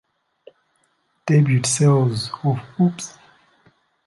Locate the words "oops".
2.79-3.19